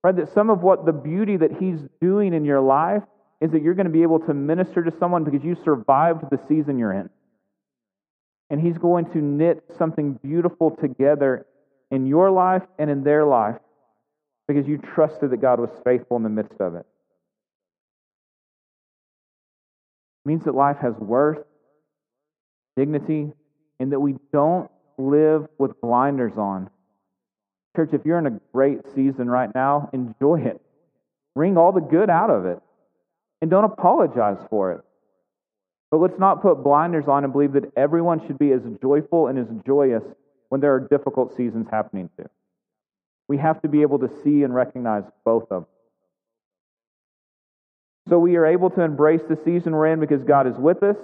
[0.03, 0.15] Right?
[0.15, 3.03] That some of what the beauty that he's doing in your life
[3.41, 6.39] is that you're going to be able to minister to someone because you survived the
[6.47, 7.09] season you're in.
[8.49, 11.45] And He's going to knit something beautiful together
[11.91, 13.57] in your life and in their life
[14.47, 16.85] because you trusted that God was faithful in the midst of it.
[20.25, 21.45] It means that life has worth,
[22.75, 23.31] dignity,
[23.79, 26.69] and that we don't live with blinders on.
[27.75, 30.59] Church, if you're in a great season right now, enjoy it.
[31.35, 32.59] Wring all the good out of it
[33.41, 34.81] and don't apologize for it.
[35.91, 39.39] But let's not put blinders on and believe that everyone should be as joyful and
[39.39, 40.03] as joyous
[40.49, 42.29] when there are difficult seasons happening too.
[43.27, 45.65] We have to be able to see and recognize both of them.
[48.09, 50.97] So we are able to embrace the season we're in because God is with us,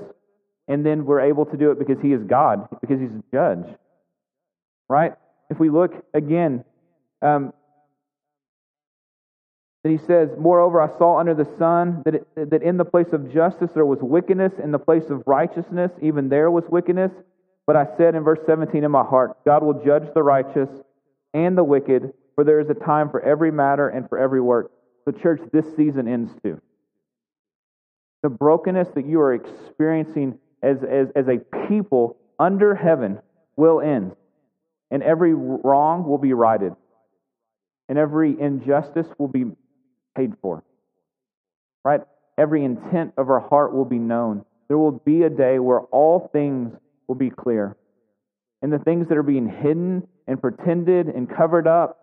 [0.67, 3.65] and then we're able to do it because He is God, because He's a judge.
[4.89, 5.13] Right?
[5.51, 6.63] If we look again,
[7.21, 7.53] um,
[9.85, 13.13] that he says, Moreover, I saw under the sun that, it, that in the place
[13.13, 17.11] of justice there was wickedness, in the place of righteousness even there was wickedness.
[17.67, 20.69] But I said in verse 17 in my heart, God will judge the righteous
[21.35, 24.71] and the wicked, for there is a time for every matter and for every work.
[25.05, 26.59] The church, this season ends too.
[28.23, 31.37] The brokenness that you are experiencing as, as, as a
[31.67, 33.19] people under heaven
[33.55, 34.15] will end,
[34.89, 36.73] and every wrong will be righted,
[37.87, 39.45] and every injustice will be
[40.15, 40.63] paid for.
[41.83, 42.01] Right?
[42.37, 44.45] Every intent of our heart will be known.
[44.67, 46.75] There will be a day where all things
[47.07, 47.77] will be clear.
[48.61, 51.99] And the things that are being hidden and pretended and covered up,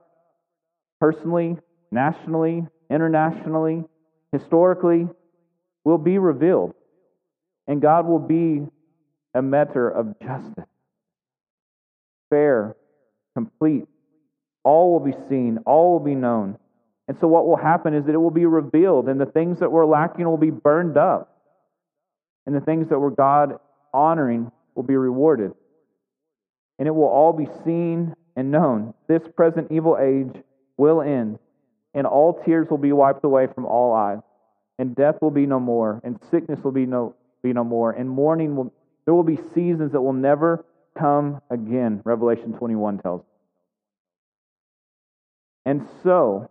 [1.00, 1.58] personally,
[1.90, 3.84] nationally, internationally,
[4.30, 5.08] historically,
[5.84, 6.74] will be revealed.
[7.66, 8.66] And God will be
[9.34, 10.64] a meter of justice.
[12.30, 12.76] Fair,
[13.34, 13.86] complete,
[14.64, 16.58] All will be seen, all will be known.
[17.08, 19.70] And so, what will happen is that it will be revealed, and the things that
[19.70, 21.36] were lacking will be burned up,
[22.46, 23.58] and the things that were God
[23.92, 25.52] honoring will be rewarded.
[26.78, 28.94] And it will all be seen and known.
[29.08, 30.42] This present evil age
[30.76, 31.38] will end,
[31.92, 34.20] and all tears will be wiped away from all eyes,
[34.78, 38.08] and death will be no more, and sickness will be no, be no more, and
[38.08, 38.72] mourning will,
[39.04, 40.64] there will be seasons that will never
[40.96, 43.22] come again, Revelation 21 tells.
[45.64, 46.50] And so,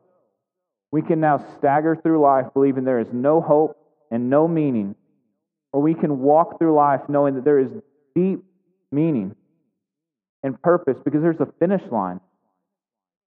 [0.91, 3.77] we can now stagger through life believing there is no hope
[4.11, 4.95] and no meaning,
[5.71, 7.71] or we can walk through life knowing that there is
[8.13, 8.43] deep
[8.91, 9.35] meaning
[10.43, 12.19] and purpose because there's a finish line.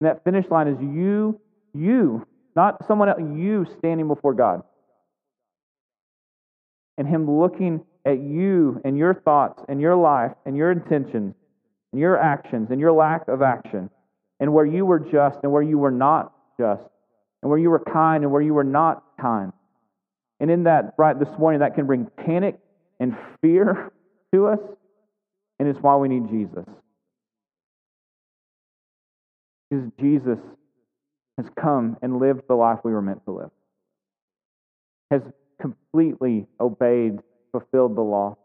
[0.01, 1.39] And that finish line is you,
[1.73, 4.61] you, not someone else, you standing before God.
[6.97, 11.35] And Him looking at you and your thoughts and your life and your intentions
[11.91, 13.89] and your actions and your lack of action
[14.41, 16.83] and where you were just and where you were not just
[17.45, 19.53] and where you were kind and where you were not kind.
[20.39, 22.57] And in that, right this morning, that can bring panic
[22.99, 23.91] and fear
[24.33, 24.59] to us.
[25.59, 26.65] And it's why we need Jesus.
[29.69, 30.39] Because Jesus
[31.37, 33.51] has come and lived the life we were meant to live,
[35.11, 35.21] has
[35.61, 37.19] completely obeyed,
[37.51, 38.37] fulfilled the law,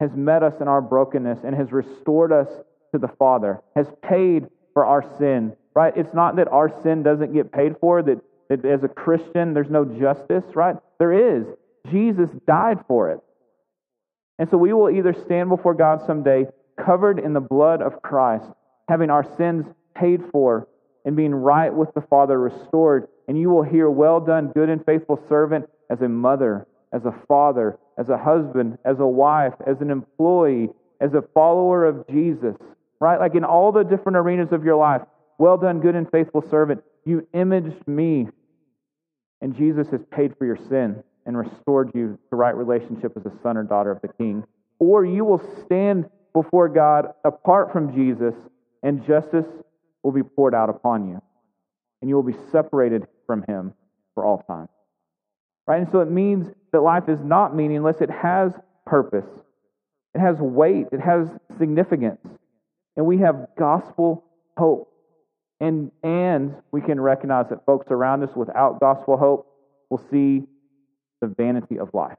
[0.00, 2.48] has met us in our brokenness, and has restored us
[2.94, 5.92] to the Father, has paid for our sin, right?
[5.96, 9.70] It's not that our sin doesn't get paid for, that, that as a Christian there's
[9.70, 10.76] no justice, right?
[10.98, 11.46] There is.
[11.90, 13.20] Jesus died for it.
[14.38, 16.46] And so we will either stand before God someday
[16.82, 18.46] covered in the blood of Christ,
[18.88, 20.66] having our sins paid for
[21.04, 23.08] and being right with the Father restored.
[23.28, 27.14] And you will hear, Well done, good and faithful servant, as a mother, as a
[27.28, 30.70] father, as a husband, as a wife, as an employee,
[31.00, 32.56] as a follower of Jesus,
[33.00, 33.20] right?
[33.20, 35.02] Like in all the different arenas of your life.
[35.38, 36.82] Well done, good and faithful servant.
[37.04, 38.28] You imaged me,
[39.40, 43.32] and Jesus has paid for your sin and restored you to right relationship as a
[43.42, 44.44] son or daughter of the King.
[44.78, 48.34] Or you will stand before God apart from Jesus,
[48.82, 49.46] and justice
[50.02, 51.20] will be poured out upon you,
[52.00, 53.72] and you will be separated from Him
[54.14, 54.68] for all time.
[55.66, 55.80] Right?
[55.80, 58.52] And so it means that life is not meaningless, it has
[58.84, 59.26] purpose,
[60.14, 61.28] it has weight, it has
[61.58, 62.20] significance,
[62.96, 64.24] and we have gospel
[64.56, 64.93] hope.
[65.64, 69.46] And, and we can recognize that folks around us without gospel hope
[69.88, 70.42] will see
[71.22, 72.18] the vanity of life.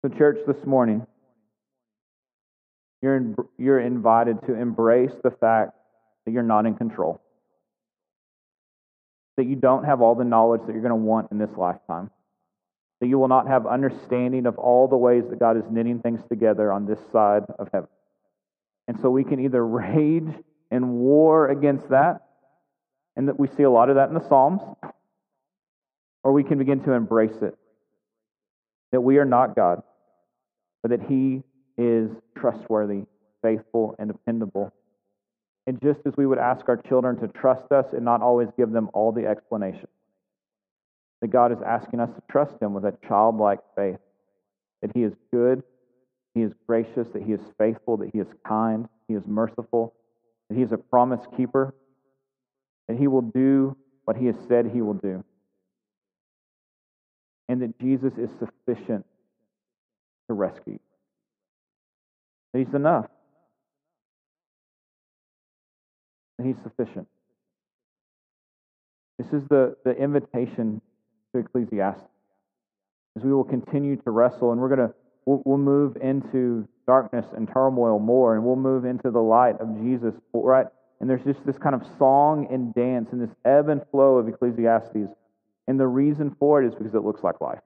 [0.00, 1.06] So, church, this morning,
[3.02, 5.72] you're, in, you're invited to embrace the fact
[6.24, 7.20] that you're not in control,
[9.36, 12.10] that you don't have all the knowledge that you're going to want in this lifetime,
[13.00, 16.20] that you will not have understanding of all the ways that God is knitting things
[16.28, 17.88] together on this side of heaven.
[18.88, 20.32] And so we can either rage
[20.70, 22.22] and war against that,
[23.16, 24.60] and that we see a lot of that in the Psalms,
[26.22, 27.56] or we can begin to embrace it.
[28.92, 29.82] That we are not God
[30.86, 31.42] but that He
[31.76, 33.02] is trustworthy,
[33.42, 34.72] faithful, and dependable.
[35.66, 38.70] And just as we would ask our children to trust us and not always give
[38.70, 39.88] them all the explanation,
[41.20, 43.98] that God is asking us to trust Him with a childlike faith,
[44.82, 45.62] that He is good,
[46.34, 49.94] He is gracious, that He is faithful, that He is kind, He is merciful,
[50.48, 51.74] that He is a promise keeper,
[52.88, 55.24] that He will do what He has said He will do,
[57.48, 59.06] and that Jesus is sufficient
[60.28, 60.78] to rescue.
[62.52, 63.06] That He's enough.
[66.38, 67.08] That He's sufficient.
[69.18, 70.82] This is the, the invitation
[71.34, 72.02] to Ecclesiastes.
[73.16, 77.26] As we will continue to wrestle, and we're going to we'll, we'll move into darkness
[77.36, 80.66] and turmoil more, and we'll move into the light of Jesus, right?
[81.00, 84.28] And there's just this kind of song and dance and this ebb and flow of
[84.28, 85.08] Ecclesiastes.
[85.68, 87.58] And the reason for it is because it looks like life.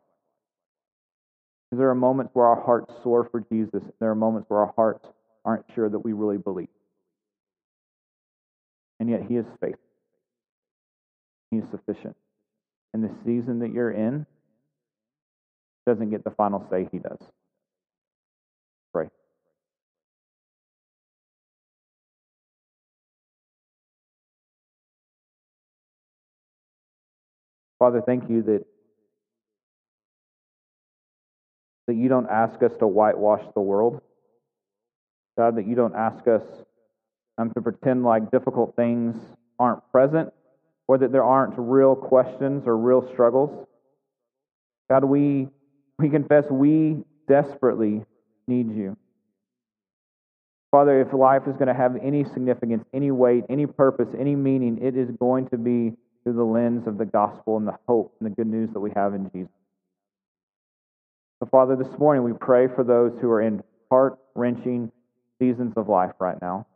[1.68, 3.82] Because there are moments where our hearts soar for Jesus.
[3.82, 5.06] and There are moments where our hearts
[5.44, 6.68] aren't sure that we really believe.
[8.98, 9.78] And yet He is faithful.
[11.50, 12.16] He is sufficient.
[12.92, 14.26] And the season that you're in
[15.86, 17.18] doesn't get the final say, He does.
[18.92, 19.08] Pray.
[27.78, 28.66] Father, thank you that
[31.86, 34.00] that you don't ask us to whitewash the world.
[35.36, 36.42] God, that you don't ask us
[37.36, 39.16] um, to pretend like difficult things
[39.58, 40.32] aren't present
[40.90, 43.64] or that there aren't real questions or real struggles.
[44.90, 45.46] God, we,
[46.00, 48.04] we confess we desperately
[48.48, 48.96] need you.
[50.72, 54.82] Father, if life is going to have any significance, any weight, any purpose, any meaning,
[54.82, 58.28] it is going to be through the lens of the gospel and the hope and
[58.28, 59.52] the good news that we have in Jesus.
[61.38, 63.62] So, Father, this morning we pray for those who are in
[63.92, 64.90] heart wrenching
[65.38, 66.66] seasons of life right now.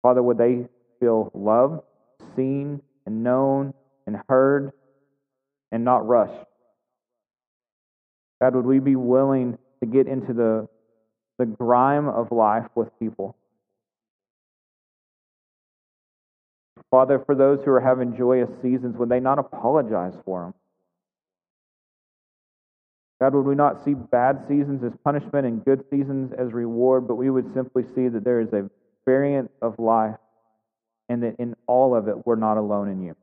[0.00, 0.68] Father, would they
[1.00, 1.80] feel loved,
[2.36, 3.74] seen, and known,
[4.06, 4.72] and heard,
[5.72, 6.46] and not rushed?
[8.40, 10.68] God, would we be willing to get into the,
[11.38, 13.36] the grime of life with people?
[16.90, 20.54] Father, for those who are having joyous seasons, would they not apologize for them?
[23.20, 27.14] God, would we not see bad seasons as punishment and good seasons as reward, but
[27.14, 28.68] we would simply see that there is a
[29.06, 30.16] variant of life
[31.08, 33.16] and that in all of it, we're not alone in you.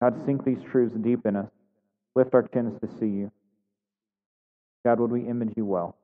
[0.00, 1.50] God, sink these truths deep in us.
[2.14, 3.32] Lift our chins to see you.
[4.84, 5.96] God, would we image you well?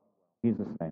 [0.43, 0.91] In Jesus' name.